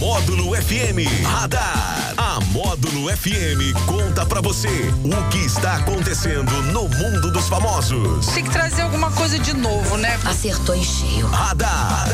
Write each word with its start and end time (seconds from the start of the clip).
Módulo 0.00 0.56
FM 0.56 1.26
Radar. 1.26 2.14
A 2.16 2.40
Módulo 2.46 3.14
FM 3.14 3.76
conta 3.84 4.24
pra 4.24 4.40
você 4.40 4.66
o 5.04 5.28
que 5.28 5.36
está 5.40 5.76
acontecendo 5.76 6.50
no 6.72 6.88
mundo 6.88 7.30
dos 7.30 7.46
famosos. 7.48 8.26
Tem 8.28 8.42
que 8.42 8.50
trazer 8.50 8.80
alguma 8.80 9.10
coisa 9.10 9.38
de 9.38 9.52
novo, 9.52 9.98
né? 9.98 10.18
Acertou 10.24 10.74
em 10.74 10.82
cheio. 10.82 11.26
Radar. 11.26 12.08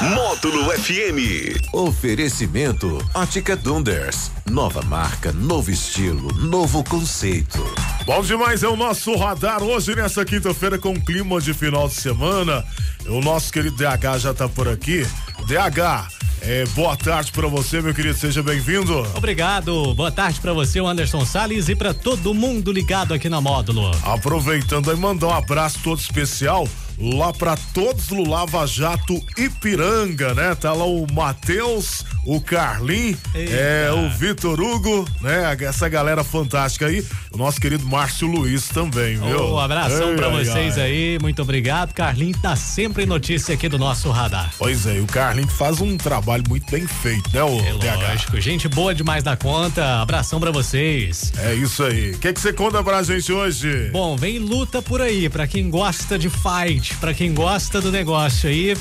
Módulo 0.00 0.72
FM. 0.72 1.56
Oferecimento 1.72 2.98
Ótica 3.14 3.54
Dunders. 3.54 4.32
Nova 4.50 4.82
marca, 4.82 5.32
novo 5.32 5.70
estilo, 5.70 6.34
novo 6.34 6.82
conceito. 6.82 7.64
Bom 8.04 8.22
demais, 8.22 8.64
é 8.64 8.68
o 8.68 8.74
nosso 8.74 9.14
radar 9.14 9.62
hoje 9.62 9.94
nessa 9.94 10.24
quinta-feira 10.24 10.76
com 10.80 11.00
clima 11.00 11.40
de 11.40 11.54
final 11.54 11.86
de 11.86 11.94
semana. 11.94 12.64
O 13.06 13.20
nosso 13.20 13.52
querido 13.52 13.76
DH 13.76 14.18
já 14.18 14.34
tá 14.34 14.48
por 14.48 14.66
aqui. 14.66 15.06
DH, 15.46 16.21
é, 16.44 16.64
boa 16.74 16.96
tarde 16.96 17.30
para 17.30 17.46
você, 17.46 17.80
meu 17.80 17.94
querido, 17.94 18.18
seja 18.18 18.42
bem-vindo. 18.42 19.06
Obrigado, 19.14 19.94
boa 19.94 20.10
tarde 20.10 20.40
para 20.40 20.52
você, 20.52 20.80
Anderson 20.80 21.24
Salles 21.24 21.68
e 21.68 21.76
para 21.76 21.94
todo 21.94 22.34
mundo 22.34 22.72
ligado 22.72 23.14
aqui 23.14 23.28
na 23.28 23.40
Módulo. 23.40 23.90
Aproveitando 24.02 24.90
aí, 24.90 24.96
mandar 24.96 25.28
um 25.28 25.34
abraço 25.34 25.78
todo 25.84 26.00
especial 26.00 26.66
lá 26.98 27.32
para 27.32 27.56
todos 27.72 28.06
do 28.06 28.28
Lava 28.28 28.66
Jato 28.66 29.20
Ipiranga, 29.36 30.34
né? 30.34 30.54
Tá 30.54 30.72
lá 30.72 30.84
o 30.84 31.06
Matheus, 31.12 32.04
o 32.24 32.40
Carlin, 32.40 33.16
é, 33.34 33.90
o 33.92 34.08
Vitor 34.10 34.60
Hugo, 34.60 35.08
né? 35.20 35.56
Essa 35.60 35.88
galera 35.88 36.22
fantástica 36.24 36.86
aí. 36.86 37.04
O 37.32 37.38
nosso 37.38 37.60
querido 37.60 37.84
Márcio 37.86 38.28
Luiz 38.28 38.68
também, 38.68 39.16
viu? 39.16 39.54
Um 39.54 39.58
abração 39.58 40.14
para 40.16 40.28
vocês 40.28 40.76
ai. 40.78 40.84
aí, 40.84 41.18
muito 41.20 41.40
obrigado. 41.42 41.92
Carlin 41.94 42.32
tá 42.32 42.54
sempre 42.56 43.06
notícia 43.06 43.54
aqui 43.54 43.68
do 43.68 43.78
nosso 43.78 44.10
radar. 44.10 44.52
Pois 44.58 44.86
é, 44.86 45.00
o 45.00 45.06
Carlin 45.06 45.46
faz 45.46 45.80
um 45.80 45.96
trabalho 45.96 46.44
muito 46.48 46.70
bem 46.70 46.86
feito, 46.86 47.30
né, 47.32 47.42
o 47.42 47.58
É 47.60 47.72
DH? 47.72 48.08
lógico, 48.08 48.40
gente 48.40 48.68
boa 48.68 48.94
demais 48.94 49.22
da 49.24 49.36
conta. 49.36 50.00
Abração 50.02 50.38
para 50.38 50.50
vocês. 50.50 51.32
É 51.38 51.54
isso 51.54 51.82
aí. 51.82 52.12
O 52.12 52.18
que 52.18 52.32
que 52.32 52.40
você 52.40 52.52
conta 52.52 52.82
pra 52.82 53.02
gente 53.02 53.32
hoje? 53.32 53.90
Bom, 53.92 54.16
vem 54.16 54.38
luta 54.38 54.82
por 54.82 55.00
aí, 55.00 55.28
para 55.28 55.46
quem 55.46 55.70
gosta 55.70 56.18
de 56.18 56.28
fight, 56.28 56.81
para 57.00 57.14
quem 57.14 57.32
gosta 57.34 57.80
do 57.80 57.90
negócio 57.92 58.48
aí, 58.48 58.76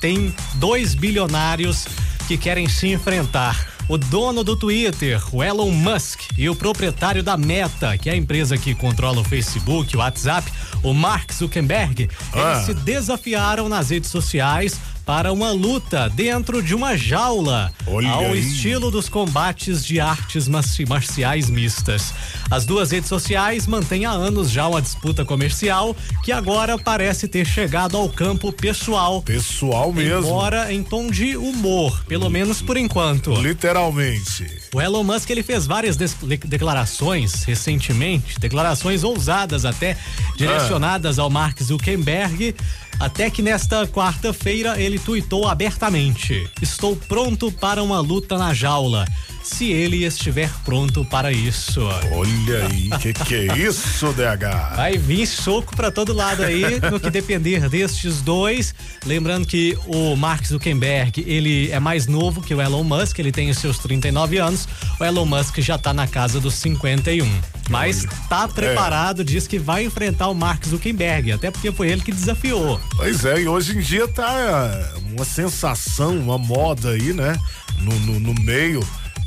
tem 0.00 0.34
dois 0.54 0.94
bilionários 0.94 1.86
que 2.26 2.36
querem 2.36 2.68
se 2.68 2.88
enfrentar. 2.88 3.72
O 3.86 3.98
dono 3.98 4.42
do 4.42 4.56
Twitter, 4.56 5.22
o 5.30 5.42
Elon 5.44 5.70
Musk, 5.70 6.20
e 6.38 6.48
o 6.48 6.56
proprietário 6.56 7.22
da 7.22 7.36
Meta, 7.36 7.98
que 7.98 8.08
é 8.08 8.14
a 8.14 8.16
empresa 8.16 8.56
que 8.56 8.74
controla 8.74 9.20
o 9.20 9.24
Facebook, 9.24 9.94
o 9.94 9.98
WhatsApp, 9.98 10.50
o 10.82 10.94
Mark 10.94 11.30
Zuckerberg, 11.32 12.08
Ah. 12.32 12.52
eles 12.54 12.64
se 12.66 12.74
desafiaram 12.74 13.68
nas 13.68 13.90
redes 13.90 14.10
sociais 14.10 14.80
para 15.06 15.32
uma 15.32 15.52
luta 15.52 16.08
dentro 16.08 16.62
de 16.62 16.74
uma 16.74 16.96
jaula, 16.96 17.70
Olha 17.86 18.08
ao 18.08 18.24
aí. 18.32 18.40
estilo 18.40 18.90
do 18.90 18.94
dos 18.94 19.08
combates 19.08 19.84
de 19.84 19.98
artes 19.98 20.46
marci- 20.46 20.86
marciais 20.86 21.50
mistas. 21.50 22.14
As 22.48 22.64
duas 22.64 22.92
redes 22.92 23.08
sociais 23.08 23.66
mantêm 23.66 24.06
há 24.06 24.12
anos 24.12 24.50
já 24.50 24.68
uma 24.68 24.80
disputa 24.80 25.24
comercial 25.24 25.96
que 26.22 26.30
agora 26.30 26.78
parece 26.78 27.26
ter 27.26 27.44
chegado 27.44 27.96
ao 27.96 28.08
campo 28.08 28.52
pessoal. 28.52 29.20
Pessoal 29.20 29.92
mesmo. 29.92 30.28
Embora 30.28 30.72
em 30.72 30.82
tom 30.82 31.10
de 31.10 31.36
humor, 31.36 32.04
pelo 32.06 32.30
menos 32.30 32.62
por 32.62 32.76
enquanto. 32.76 33.34
Literalmente. 33.34 34.46
O 34.72 34.80
Elon 34.80 35.02
Musk 35.02 35.28
ele 35.28 35.42
fez 35.42 35.66
várias 35.66 35.96
declarações 35.96 37.42
recentemente, 37.44 38.38
declarações 38.38 39.02
ousadas 39.02 39.64
até 39.64 39.96
direcionadas 40.36 41.18
ao 41.18 41.28
Mark 41.28 41.60
Zuckerberg, 41.62 42.54
até 42.98 43.30
que 43.30 43.42
nesta 43.42 43.86
quarta-feira 43.86 44.80
ele 44.80 44.98
tuitou 44.98 45.46
abertamente: 45.46 46.48
"Estou 46.60 46.96
pronto 46.96 47.50
para 47.52 47.82
uma 47.82 48.00
luta 48.00 48.38
na 48.38 48.54
jaula." 48.54 49.04
Se 49.44 49.70
ele 49.70 50.06
estiver 50.06 50.50
pronto 50.64 51.04
para 51.04 51.30
isso. 51.30 51.82
Olha 52.10 52.66
aí, 52.66 52.88
que 52.98 53.12
que 53.12 53.34
é 53.34 53.58
isso, 53.58 54.10
DH? 54.14 54.74
Vai 54.74 54.96
vir 54.96 55.26
soco 55.26 55.76
pra 55.76 55.90
todo 55.90 56.14
lado 56.14 56.42
aí, 56.42 56.62
no 56.90 56.98
que 56.98 57.10
depender 57.10 57.68
destes 57.68 58.22
dois. 58.22 58.74
Lembrando 59.04 59.46
que 59.46 59.76
o 59.86 60.16
Mark 60.16 60.46
Zuckerberg, 60.46 61.22
ele 61.26 61.70
é 61.70 61.78
mais 61.78 62.06
novo 62.06 62.40
que 62.40 62.54
o 62.54 62.60
Elon 62.62 62.82
Musk, 62.82 63.18
ele 63.18 63.30
tem 63.30 63.50
os 63.50 63.58
seus 63.58 63.78
39 63.78 64.38
anos. 64.38 64.66
O 64.98 65.04
Elon 65.04 65.26
Musk 65.26 65.58
já 65.58 65.76
tá 65.76 65.92
na 65.92 66.06
casa 66.06 66.40
dos 66.40 66.54
51. 66.54 67.30
Mas 67.68 68.06
tá 68.30 68.48
preparado, 68.48 69.22
diz 69.22 69.46
que 69.46 69.58
vai 69.58 69.84
enfrentar 69.84 70.28
o 70.28 70.34
Mark 70.34 70.64
Zuckerberg, 70.66 71.32
até 71.32 71.50
porque 71.50 71.70
foi 71.70 71.90
ele 71.90 72.00
que 72.00 72.12
desafiou. 72.12 72.80
Pois 72.96 73.26
é, 73.26 73.42
e 73.42 73.48
hoje 73.48 73.76
em 73.76 73.80
dia 73.80 74.08
tá 74.08 74.32
é, 74.32 74.98
uma 75.14 75.24
sensação, 75.24 76.16
uma 76.16 76.38
moda 76.38 76.90
aí, 76.92 77.12
né? 77.12 77.38
No, 77.78 77.92
no, 78.00 78.20
no 78.20 78.34
meio 78.42 78.80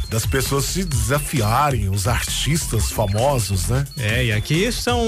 das 0.10 0.26
pessoas 0.26 0.66
se 0.66 0.84
desafiarem, 0.84 1.90
os 1.90 2.08
artistas 2.08 2.92
famosos, 2.92 3.68
né? 3.68 3.86
É, 3.98 4.26
e 4.26 4.32
aqui 4.32 4.72
são 4.72 5.04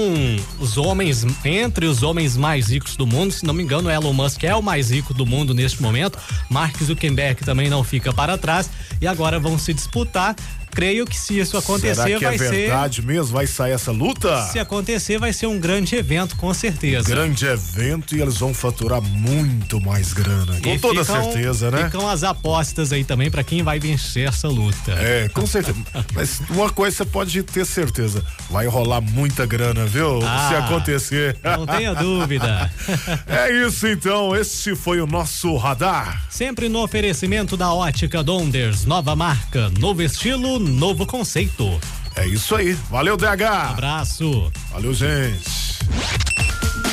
os 0.58 0.76
homens, 0.76 1.24
entre 1.44 1.86
os 1.86 2.02
homens 2.02 2.36
mais 2.36 2.68
ricos 2.68 2.96
do 2.96 3.06
mundo, 3.06 3.32
se 3.32 3.44
não 3.44 3.54
me 3.54 3.62
engano, 3.62 3.90
Elon 3.90 4.12
Musk 4.12 4.44
é 4.44 4.54
o 4.54 4.62
mais 4.62 4.90
rico 4.90 5.14
do 5.14 5.24
mundo 5.24 5.54
neste 5.54 5.80
momento, 5.82 6.18
Mark 6.48 6.76
Zuckerberg 6.82 7.44
também 7.44 7.70
não 7.70 7.82
fica 7.82 8.12
para 8.12 8.36
trás, 8.36 8.68
e 9.00 9.06
agora 9.06 9.38
vão 9.38 9.58
se 9.58 9.72
disputar. 9.72 10.36
Creio 10.70 11.04
que 11.06 11.18
se 11.18 11.38
isso 11.38 11.56
acontecer, 11.56 11.94
Será 11.94 12.18
que 12.18 12.24
vai 12.24 12.34
é 12.34 12.38
verdade 12.38 13.02
mesmo? 13.02 13.32
Vai 13.32 13.46
sair 13.46 13.72
essa 13.72 13.90
luta? 13.90 14.42
ser. 14.46 14.52
Se 14.52 14.58
acontecer, 14.58 15.18
vai 15.18 15.32
ser 15.32 15.46
um 15.46 15.58
grande 15.58 15.94
evento, 15.96 16.36
com 16.36 16.52
certeza. 16.54 17.08
Grande 17.08 17.44
evento 17.46 18.14
e 18.16 18.20
eles 18.22 18.36
vão 18.38 18.54
faturar 18.54 19.00
muito 19.02 19.80
mais 19.80 20.12
grana. 20.12 20.58
Com 20.60 20.68
E 20.74 20.78
toda 20.78 21.04
ficam- 21.04 21.22
certeza, 21.24 21.70
né? 21.70 21.84
Ficam 21.84 22.08
as 22.08 22.22
apostas 22.22 22.92
aí 22.92 23.04
também 23.04 23.30
para 23.30 23.42
quem 23.42 23.62
vai 23.62 23.78
vencer 23.78 24.28
essa 24.28 24.48
luta. 24.48 24.92
É, 24.92 25.28
com 25.28 25.46
certeza. 25.46 25.78
Mas 26.14 26.40
uma 26.50 26.70
coisa 26.70 26.96
você 26.98 27.04
pode 27.04 27.42
ter 27.42 27.64
certeza: 27.66 28.24
vai 28.50 28.66
rolar 28.66 29.00
muita 29.00 29.44
grana, 29.46 29.84
viu? 29.86 30.20
Ah. 30.24 30.48
Se 30.48 30.54
acontecer. 30.56 31.36
Não 31.42 31.66
tenha 31.66 31.94
dúvida. 31.94 32.70
É 33.26 33.66
isso 33.66 33.86
então, 33.86 34.34
esse 34.36 34.74
foi 34.76 35.00
o 35.00 35.06
nosso 35.06 35.56
radar. 35.56 36.22
Sempre 36.28 36.68
no 36.68 36.82
oferecimento 36.82 37.56
da 37.56 37.72
Ótica 37.72 38.22
Donders, 38.22 38.84
nova 38.84 39.14
marca, 39.16 39.70
novo 39.78 40.02
estilo, 40.02 40.58
novo 40.60 41.06
conceito. 41.06 41.80
É 42.16 42.26
isso 42.26 42.54
aí. 42.54 42.74
Valeu, 42.90 43.16
DH. 43.16 43.70
Abraço. 43.70 44.52
Valeu, 44.70 44.92
gente. 44.92 45.78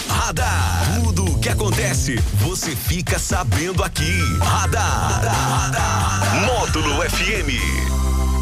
Radar. 0.08 1.02
Tudo 1.04 1.26
o 1.26 1.40
que 1.40 1.50
acontece, 1.50 2.16
você 2.34 2.76
fica 2.76 3.18
sabendo 3.18 3.84
aqui. 3.84 4.20
Radar. 4.40 5.22
Módulo 6.46 7.02
FM. 7.10 7.97